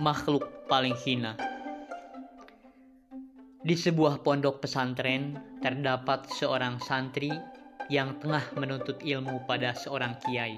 [0.00, 1.36] makhluk paling hina.
[3.60, 7.28] Di sebuah pondok pesantren terdapat seorang santri
[7.92, 10.56] yang tengah menuntut ilmu pada seorang kiai.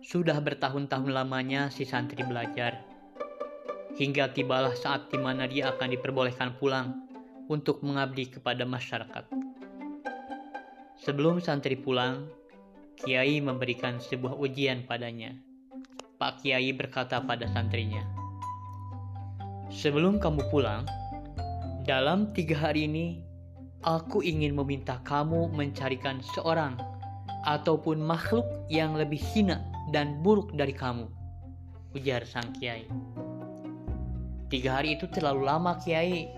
[0.00, 2.80] Sudah bertahun-tahun lamanya si santri belajar,
[4.00, 7.04] hingga tibalah saat di mana dia akan diperbolehkan pulang
[7.52, 9.28] untuk mengabdi kepada masyarakat.
[11.04, 12.32] Sebelum santri pulang,
[12.96, 15.49] kiai memberikan sebuah ujian padanya.
[16.20, 18.04] Pak Kiai berkata pada santrinya,
[19.72, 20.84] "Sebelum kamu pulang,
[21.88, 23.24] dalam tiga hari ini,
[23.80, 26.76] aku ingin meminta kamu mencarikan seorang
[27.48, 29.64] ataupun makhluk yang lebih hina
[29.96, 31.08] dan buruk dari kamu."
[31.96, 32.84] Ujar sang Kiai.
[34.52, 36.28] Tiga hari itu terlalu lama, Kiai.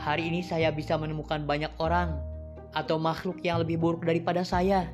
[0.00, 2.16] Hari ini saya bisa menemukan banyak orang
[2.72, 4.88] atau makhluk yang lebih buruk daripada saya.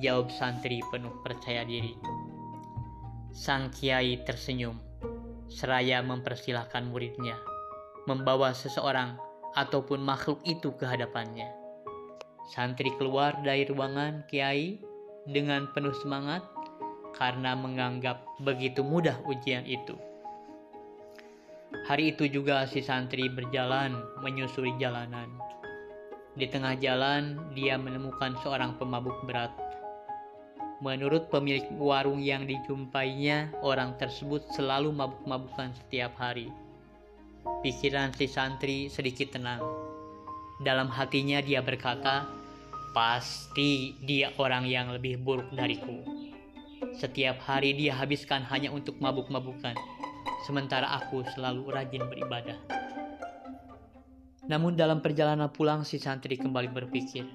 [0.00, 1.92] Jawab santri penuh percaya diri.
[3.38, 4.82] Sang kiai tersenyum,
[5.46, 7.38] seraya mempersilahkan muridnya
[8.10, 9.14] membawa seseorang
[9.54, 11.46] ataupun makhluk itu ke hadapannya.
[12.50, 14.82] Santri keluar dari ruangan kiai
[15.22, 16.42] dengan penuh semangat
[17.14, 19.94] karena menganggap begitu mudah ujian itu.
[21.86, 25.30] Hari itu juga si santri berjalan menyusuri jalanan.
[26.34, 29.67] Di tengah jalan, dia menemukan seorang pemabuk berat
[30.78, 36.54] Menurut pemilik warung yang dijumpainya, orang tersebut selalu mabuk-mabukan setiap hari.
[37.66, 39.58] Pikiran si santri sedikit tenang.
[40.62, 42.30] Dalam hatinya dia berkata,
[42.94, 45.98] "Pasti dia orang yang lebih buruk dariku."
[46.94, 49.74] Setiap hari dia habiskan hanya untuk mabuk-mabukan,
[50.46, 52.58] sementara aku selalu rajin beribadah.
[54.46, 57.26] Namun dalam perjalanan pulang si santri kembali berpikir,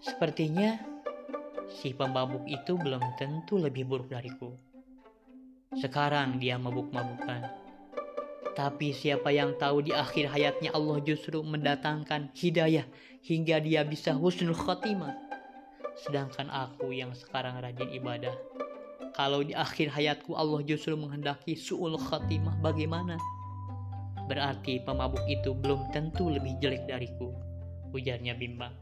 [0.00, 0.93] "Sepertinya
[1.68, 4.52] si pemabuk itu belum tentu lebih buruk dariku.
[5.74, 7.50] Sekarang dia mabuk-mabukan.
[8.54, 12.86] Tapi siapa yang tahu di akhir hayatnya Allah justru mendatangkan hidayah
[13.26, 15.10] hingga dia bisa husnul khotimah.
[16.06, 18.34] Sedangkan aku yang sekarang rajin ibadah.
[19.14, 23.18] Kalau di akhir hayatku Allah justru menghendaki su'ul khotimah bagaimana?
[24.30, 27.34] Berarti pemabuk itu belum tentu lebih jelek dariku.
[27.90, 28.74] Ujarnya bimbang.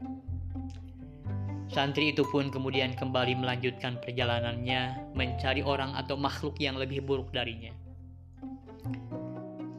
[1.73, 7.73] Santri itu pun kemudian kembali melanjutkan perjalanannya mencari orang atau makhluk yang lebih buruk darinya.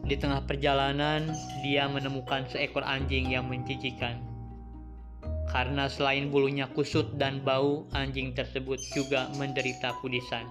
[0.02, 1.30] Di tengah perjalanan,
[1.62, 4.26] dia menemukan seekor anjing yang menjijikan.
[5.54, 10.50] Karena selain bulunya kusut dan bau, anjing tersebut juga menderita kudisan.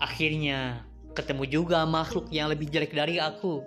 [0.00, 3.60] Akhirnya, ketemu juga makhluk yang lebih jelek dari aku.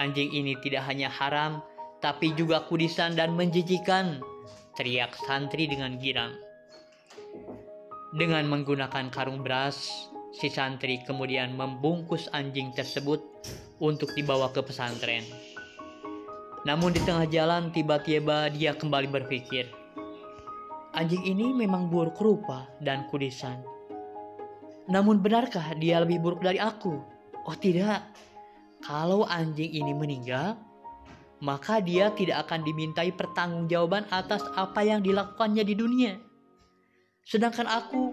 [0.00, 1.60] Anjing ini tidak hanya haram,
[2.00, 4.24] tapi juga kudisan dan menjijikan
[4.80, 6.32] teriak santri dengan girang.
[8.16, 13.20] Dengan menggunakan karung beras, si santri kemudian membungkus anjing tersebut
[13.76, 15.28] untuk dibawa ke pesantren.
[16.64, 19.68] Namun di tengah jalan tiba-tiba dia kembali berpikir,
[20.96, 23.60] anjing ini memang buruk rupa dan kudisan.
[24.88, 26.96] Namun benarkah dia lebih buruk dari aku?
[27.44, 28.08] Oh tidak,
[28.80, 30.56] kalau anjing ini meninggal,
[31.40, 36.12] maka dia tidak akan dimintai pertanggungjawaban atas apa yang dilakukannya di dunia.
[37.24, 38.12] Sedangkan aku,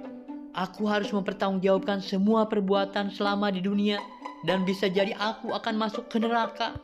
[0.55, 3.99] aku harus mempertanggungjawabkan semua perbuatan selama di dunia
[4.47, 6.79] dan bisa jadi aku akan masuk ke neraka.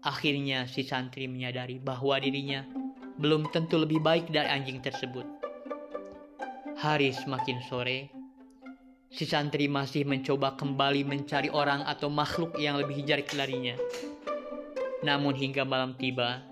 [0.00, 2.64] Akhirnya si santri menyadari bahwa dirinya
[3.20, 5.26] belum tentu lebih baik dari anjing tersebut.
[6.78, 8.08] Hari semakin sore,
[9.10, 13.74] si santri masih mencoba kembali mencari orang atau makhluk yang lebih jelek darinya.
[15.06, 16.42] Namun hingga malam tiba,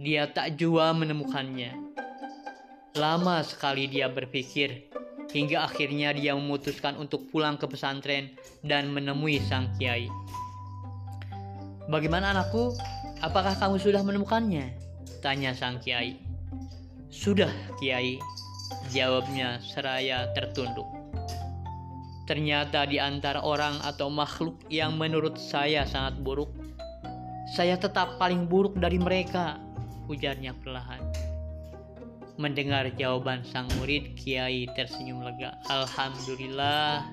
[0.00, 1.76] dia tak jua menemukannya.
[2.96, 4.88] Lama sekali dia berpikir,
[5.28, 8.32] hingga akhirnya dia memutuskan untuk pulang ke pesantren
[8.64, 10.08] dan menemui sang kiai.
[11.92, 12.72] Bagaimana anakku?
[13.20, 14.72] Apakah kamu sudah menemukannya?
[15.20, 16.16] Tanya sang kiai.
[17.12, 18.16] Sudah, kiai.
[18.90, 20.88] Jawabnya seraya tertunduk.
[22.26, 26.50] Ternyata di antara orang atau makhluk yang menurut saya sangat buruk,
[27.46, 29.62] saya tetap paling buruk dari mereka,
[30.10, 30.98] ujarnya perlahan.
[32.42, 35.54] Mendengar jawaban sang murid, Kiai tersenyum lega.
[35.70, 37.06] Alhamdulillah,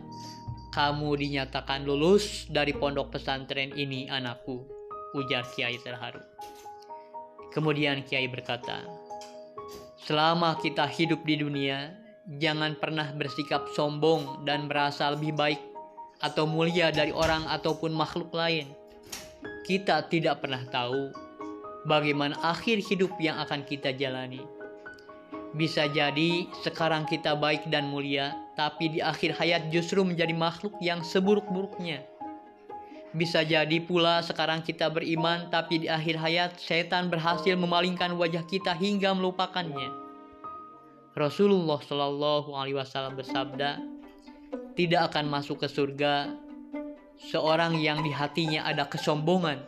[0.74, 4.66] kamu dinyatakan lulus dari pondok pesantren ini anakku,
[5.14, 6.20] ujar Kiai terharu.
[7.54, 8.82] Kemudian Kiai berkata,
[10.02, 11.94] Selama kita hidup di dunia,
[12.42, 15.62] jangan pernah bersikap sombong dan merasa lebih baik
[16.20, 18.83] atau mulia dari orang ataupun makhluk lain
[19.64, 21.16] kita tidak pernah tahu
[21.88, 24.44] bagaimana akhir hidup yang akan kita jalani.
[25.54, 31.06] Bisa jadi sekarang kita baik dan mulia, tapi di akhir hayat justru menjadi makhluk yang
[31.06, 32.04] seburuk-buruknya.
[33.14, 38.74] Bisa jadi pula sekarang kita beriman, tapi di akhir hayat setan berhasil memalingkan wajah kita
[38.74, 39.94] hingga melupakannya.
[41.14, 43.78] Rasulullah Shallallahu Alaihi Wasallam bersabda,
[44.74, 46.34] tidak akan masuk ke surga
[47.20, 49.62] seorang yang di hatinya ada kesombongan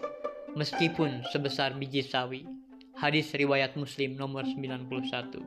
[0.56, 2.47] meskipun sebesar biji sawi.
[2.95, 5.44] Hadis riwayat Muslim nomor 91.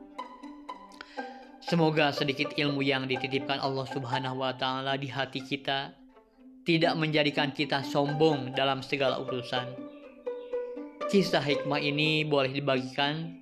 [1.65, 5.93] Semoga sedikit ilmu yang dititipkan Allah Subhanahu wa taala di hati kita
[6.65, 9.73] tidak menjadikan kita sombong dalam segala urusan.
[11.09, 13.41] Kisah hikmah ini boleh dibagikan,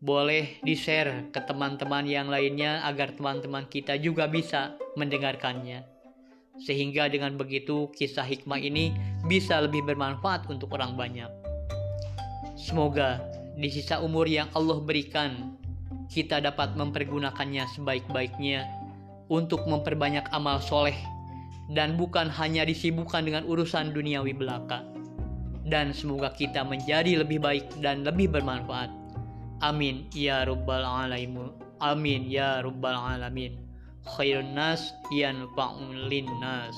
[0.00, 5.91] boleh di-share ke teman-teman yang lainnya agar teman-teman kita juga bisa mendengarkannya.
[6.60, 8.92] Sehingga dengan begitu kisah hikmah ini
[9.24, 11.30] bisa lebih bermanfaat untuk orang banyak.
[12.58, 13.24] Semoga
[13.56, 15.56] di sisa umur yang Allah berikan
[16.12, 18.68] kita dapat mempergunakannya sebaik-baiknya
[19.32, 20.96] untuk memperbanyak amal soleh
[21.72, 24.84] dan bukan hanya disibukkan dengan urusan duniawi belaka.
[25.62, 28.92] Dan semoga kita menjadi lebih baik dan lebih bermanfaat.
[29.64, 31.54] Amin ya rabbal alamin.
[31.80, 33.71] Amin ya rabbal alamin
[34.06, 36.76] khairun nas yanfa'un linnas